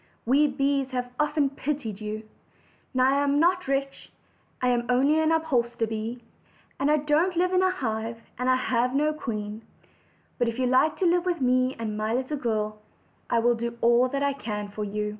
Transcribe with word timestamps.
We 0.25 0.47
bees 0.47 0.89
have 0.93 1.11
often 1.19 1.51
pitied 1.51 2.01
you. 2.01 2.23
Now 2.91 3.13
I 3.13 3.21
am 3.23 3.39
not 3.39 3.67
rich; 3.67 4.11
I 4.59 4.69
am 4.69 4.87
only 4.89 5.19
an 5.19 5.31
upholsterer 5.31 5.85
bee, 5.85 6.23
and 6.79 6.89
I 6.89 6.97
don't 6.97 7.37
live 7.37 7.53
in 7.53 7.61
a 7.61 7.69
hive, 7.69 8.17
and 8.39 8.49
I 8.49 8.55
have 8.55 8.95
no 8.95 9.13
queen; 9.13 9.61
but 10.39 10.47
if 10.47 10.57
you 10.57 10.65
like 10.65 10.97
to 11.01 11.05
live 11.05 11.27
with 11.27 11.39
me 11.39 11.75
and 11.77 11.91
be 11.91 11.95
my 11.97 12.15
little 12.15 12.37
girl, 12.37 12.79
I 13.29 13.37
will 13.37 13.53
do 13.53 13.77
all 13.79 14.09
I 14.11 14.33
can 14.33 14.69
for 14.69 14.83
you." 14.83 15.09